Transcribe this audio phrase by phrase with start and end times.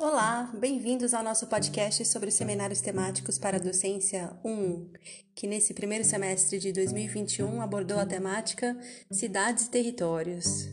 [0.00, 4.92] Olá, bem-vindos ao nosso podcast sobre seminários temáticos para a docência 1,
[5.34, 8.74] que nesse primeiro semestre de 2021 abordou a temática
[9.10, 10.70] Cidades e Territórios.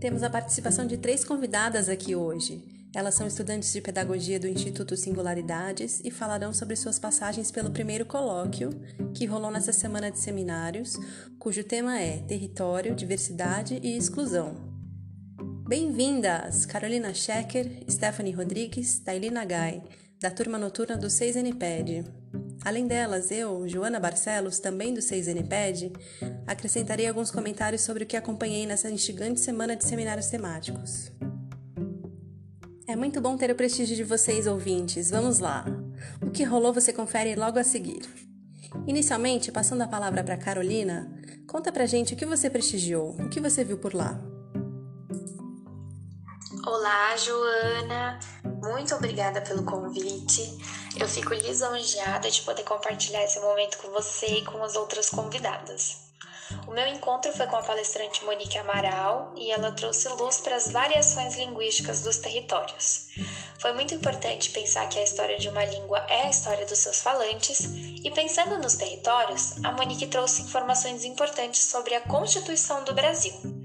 [0.00, 2.64] Temos a participação de três convidadas aqui hoje.
[2.92, 8.04] Elas são estudantes de pedagogia do Instituto Singularidades e falarão sobre suas passagens pelo primeiro
[8.04, 8.70] colóquio,
[9.14, 10.96] que rolou nessa semana de seminários,
[11.38, 14.75] cujo tema é Território, Diversidade e Exclusão.
[15.68, 16.64] Bem-vindas!
[16.64, 19.82] Carolina Schecker, Stephanie Rodrigues, Tailina Gai,
[20.20, 22.06] da turma noturna do 6NPED.
[22.64, 25.92] Além delas, eu, Joana Barcelos, também do 6NPED,
[26.46, 31.10] acrescentarei alguns comentários sobre o que acompanhei nessa instigante semana de seminários temáticos.
[32.86, 35.10] É muito bom ter o prestígio de vocês, ouvintes.
[35.10, 35.64] Vamos lá.
[36.22, 38.02] O que rolou você confere logo a seguir.
[38.86, 41.12] Inicialmente, passando a palavra para Carolina,
[41.44, 44.35] conta pra gente o que você prestigiou, o que você viu por lá.
[46.66, 48.18] Olá, Joana.
[48.60, 50.58] Muito obrigada pelo convite.
[50.98, 56.06] Eu fico lisonjeada de poder compartilhar esse momento com você e com as outras convidadas.
[56.66, 60.72] O meu encontro foi com a palestrante Monique Amaral e ela trouxe luz para as
[60.72, 63.10] variações linguísticas dos territórios.
[63.60, 67.00] Foi muito importante pensar que a história de uma língua é a história dos seus
[67.00, 67.60] falantes,
[68.04, 73.55] e pensando nos territórios, a Monique trouxe informações importantes sobre a constituição do Brasil.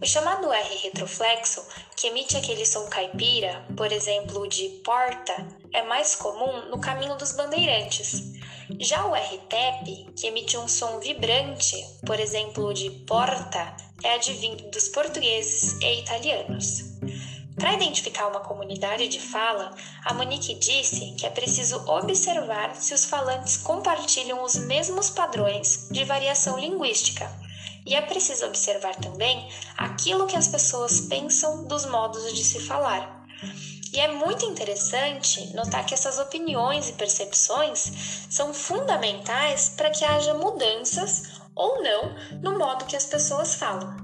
[0.00, 1.62] O chamado R retroflexo,
[1.94, 5.34] que emite aquele som caipira, por exemplo, de porta,
[5.72, 8.32] é mais comum no caminho dos bandeirantes.
[8.80, 14.88] Já o RTEP, que emite um som vibrante, por exemplo, de porta, é advindo dos
[14.88, 16.96] portugueses e italianos.
[17.56, 23.04] Para identificar uma comunidade de fala, a Monique disse que é preciso observar se os
[23.04, 27.30] falantes compartilham os mesmos padrões de variação linguística.
[27.86, 33.24] E é preciso observar também aquilo que as pessoas pensam dos modos de se falar.
[33.92, 40.34] E é muito interessante notar que essas opiniões e percepções são fundamentais para que haja
[40.34, 43.96] mudanças ou não no modo que as pessoas falam.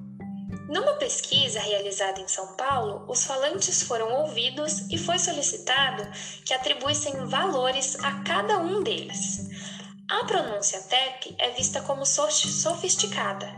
[0.68, 6.02] Numa pesquisa realizada em São Paulo, os falantes foram ouvidos e foi solicitado
[6.46, 9.81] que atribuíssem valores a cada um deles.
[10.12, 13.50] A pronúncia TEP é vista como sofisticada,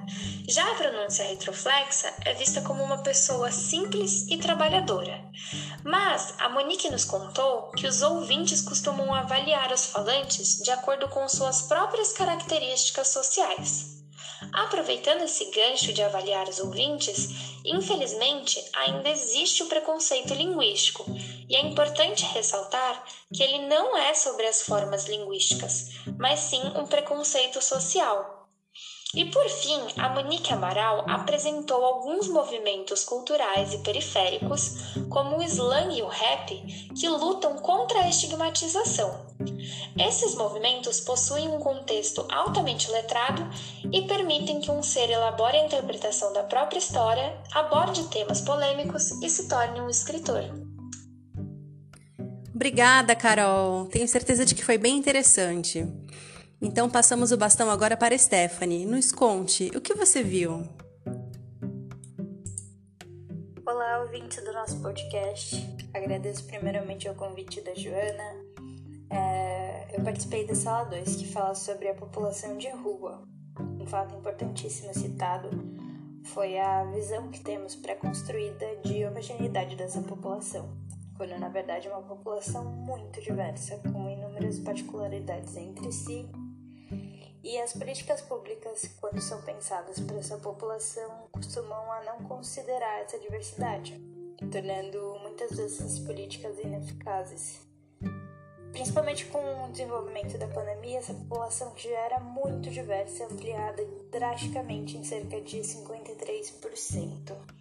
[0.49, 5.29] já a pronúncia retroflexa é vista como uma pessoa simples e trabalhadora.
[5.83, 11.29] Mas a Monique nos contou que os ouvintes costumam avaliar os falantes de acordo com
[11.29, 14.05] suas próprias características sociais.
[14.53, 17.31] Aproveitando esse gancho de avaliar os ouvintes,
[17.65, 21.05] infelizmente ainda existe o preconceito linguístico,
[21.49, 26.87] e é importante ressaltar que ele não é sobre as formas linguísticas, mas sim um
[26.87, 28.45] preconceito social.
[29.15, 34.73] E por fim, a Monique Amaral apresentou alguns movimentos culturais e periféricos,
[35.09, 36.49] como o slam e o rap,
[36.99, 39.25] que lutam contra a estigmatização.
[39.97, 43.49] Esses movimentos possuem um contexto altamente letrado
[43.93, 49.31] e permitem que um ser elabore a interpretação da própria história, aborde temas polêmicos e
[49.31, 50.64] se torne um escritor.
[52.55, 53.87] Obrigada, Carol.
[53.87, 55.85] Tenho certeza de que foi bem interessante.
[56.63, 58.87] Então passamos o bastão agora para Stephanie.
[58.87, 60.63] Nos conte, o que você viu?
[63.67, 65.57] Olá, ouvinte do nosso podcast.
[65.93, 68.45] Agradeço primeiramente o convite da Joana.
[69.11, 73.25] É, eu participei da sala 2 que fala sobre a população de rua.
[73.59, 75.51] Um fato importantíssimo citado
[76.25, 80.73] foi a visão que temos pré-construída de homogeneidade dessa população,
[81.17, 86.29] quando na verdade é uma população muito diversa, com inúmeras particularidades entre si
[87.45, 93.19] e as políticas públicas, quando são pensadas para essa população, costumam a não considerar essa
[93.19, 94.01] diversidade,
[94.51, 97.61] tornando muitas dessas políticas ineficazes.
[98.73, 104.97] Principalmente com o desenvolvimento da pandemia, essa população já era muito diversa e ampliada drasticamente
[104.97, 107.54] em cerca de 53%.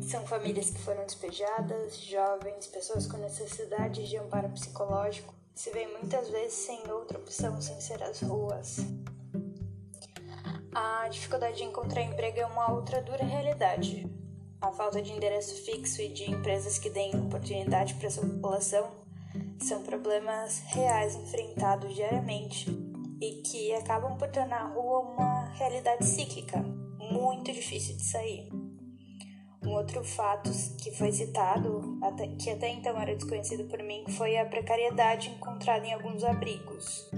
[0.00, 6.28] São famílias que foram despejadas, jovens, pessoas com necessidade de amparo psicológico, se vê muitas
[6.30, 8.78] vezes sem outra opção sem ser as ruas.
[10.74, 14.10] A dificuldade de encontrar emprego é uma outra dura realidade.
[14.60, 18.90] A falta de endereço fixo e de empresas que deem oportunidade para essa população
[19.60, 22.70] são problemas reais enfrentados diariamente
[23.20, 26.58] e que acabam por tornar a rua uma realidade cíclica,
[26.98, 28.63] muito difícil de sair.
[29.64, 34.36] Um outro fato que foi citado, até, que até então era desconhecido por mim, foi
[34.36, 37.10] a precariedade encontrada em alguns abrigos.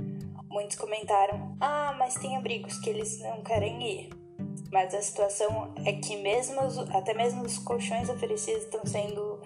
[0.49, 4.11] Muitos comentaram: Ah, mas tem abrigos que eles não querem ir.
[4.71, 6.61] mas a situação é que mesmo
[6.93, 9.41] até mesmo os colchões oferecidos estão sendo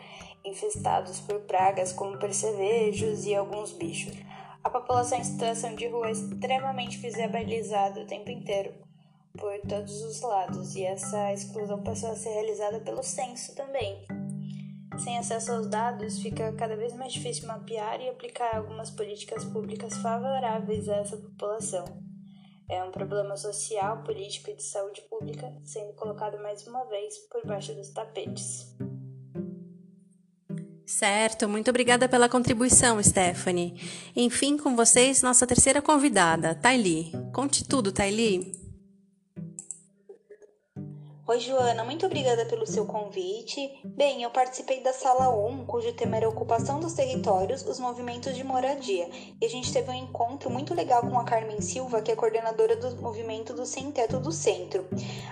[0.44, 4.14] infestados por pragas como percevejos e alguns bichos.
[4.62, 8.89] A população em situação de rua é extremamente visibilizada o tempo inteiro
[9.38, 14.04] por todos os lados e essa exclusão passou a ser realizada pelo censo também.
[14.98, 19.96] Sem acesso aos dados, fica cada vez mais difícil mapear e aplicar algumas políticas públicas
[19.96, 21.84] favoráveis a essa população.
[22.68, 27.44] É um problema social, político e de saúde pública sendo colocado mais uma vez por
[27.46, 28.76] baixo dos tapetes.
[30.86, 33.80] Certo, muito obrigada pela contribuição, Stephanie.
[34.14, 37.12] Enfim, com vocês, nossa terceira convidada, Taili.
[37.32, 38.59] Conte tudo, Taili.
[41.30, 43.78] Oi, Joana, muito obrigada pelo seu convite.
[43.84, 48.42] Bem, eu participei da sala 1, cujo tema era ocupação dos territórios, os movimentos de
[48.42, 49.08] moradia.
[49.40, 52.74] E a gente teve um encontro muito legal com a Carmen Silva, que é coordenadora
[52.74, 54.88] do movimento do Sem Teto do Centro.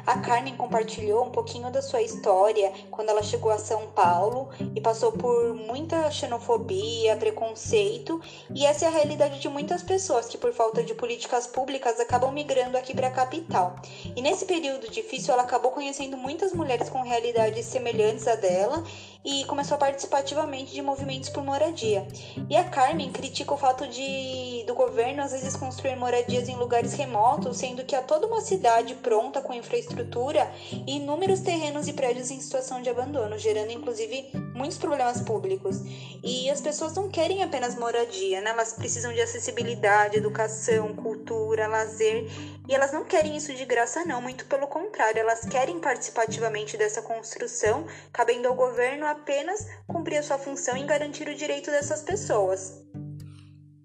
[0.06, 4.80] A Carmen compartilhou um pouquinho da sua história quando ela chegou a São Paulo e
[4.80, 8.20] passou por muita xenofobia, preconceito,
[8.54, 12.30] e essa é a realidade de muitas pessoas que, por falta de políticas públicas, acabam
[12.30, 13.74] migrando aqui para a capital.
[14.14, 18.84] E nesse período difícil, ela acabou conhecendo conhecendo muitas mulheres com realidades semelhantes à dela
[19.24, 22.06] e começou a participar ativamente de movimentos por moradia.
[22.48, 26.92] E a Carmen critica o fato de do governo às vezes construir moradias em lugares
[26.92, 30.50] remotos, sendo que há toda uma cidade pronta com infraestrutura
[30.86, 35.78] e inúmeros terrenos e prédios em situação de abandono, gerando inclusive muitos problemas públicos.
[36.22, 38.50] E as pessoas não querem apenas moradia, né?
[38.50, 42.26] Elas precisam de acessibilidade, educação, cultura, lazer,
[42.68, 47.00] e elas não querem isso de graça não, muito pelo contrário, elas querem participativamente dessa
[47.00, 52.82] construção, cabendo ao governo apenas cumprir a sua função em garantir o direito dessas pessoas.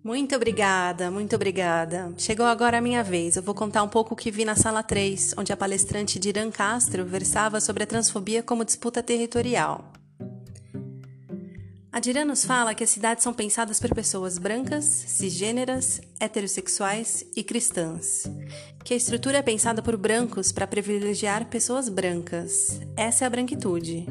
[0.04, 2.14] Muito obrigada, muito obrigada.
[2.18, 3.36] Chegou agora a minha vez.
[3.36, 6.52] Eu vou contar um pouco o que vi na sala 3, onde a palestrante Diran
[6.52, 9.94] Castro versava sobre a transfobia como disputa territorial.
[11.90, 17.44] A Diran nos fala que as cidades são pensadas por pessoas brancas, cisgêneras, heterossexuais e
[17.44, 18.24] cristãs
[18.84, 22.82] que a estrutura é pensada por brancos para privilegiar pessoas brancas.
[22.98, 24.06] Essa é a branquitude.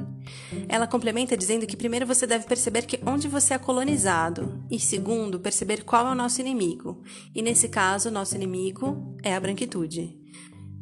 [0.68, 5.40] Ela complementa dizendo que primeiro você deve perceber que onde você é colonizado e segundo,
[5.40, 7.02] perceber qual é o nosso inimigo.
[7.34, 10.18] E nesse caso, nosso inimigo é a branquitude.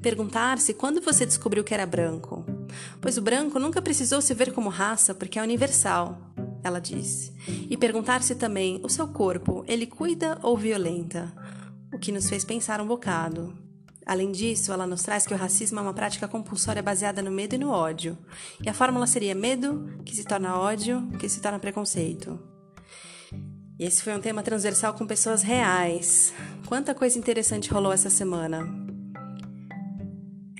[0.02, 2.44] Perguntar-se quando você descobriu que era branco.
[3.00, 6.32] Pois o branco nunca precisou se ver como raça porque é universal,
[6.62, 7.32] ela diz.
[7.68, 11.32] E perguntar-se também, o seu corpo, ele cuida ou violenta?
[11.92, 13.59] O que nos fez pensar um bocado.
[14.10, 17.54] Além disso, ela nos traz que o racismo é uma prática compulsória baseada no medo
[17.54, 18.18] e no ódio.
[18.60, 22.36] E a fórmula seria medo, que se torna ódio, que se torna preconceito.
[23.78, 26.34] E esse foi um tema transversal com pessoas reais.
[26.66, 28.68] Quanta coisa interessante rolou essa semana.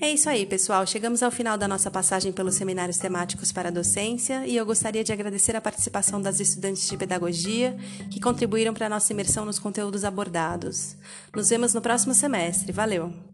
[0.01, 0.87] É isso aí, pessoal.
[0.87, 5.03] Chegamos ao final da nossa passagem pelos seminários temáticos para a docência e eu gostaria
[5.03, 7.75] de agradecer a participação das estudantes de pedagogia
[8.09, 10.95] que contribuíram para a nossa imersão nos conteúdos abordados.
[11.35, 12.71] Nos vemos no próximo semestre.
[12.71, 13.30] Valeu!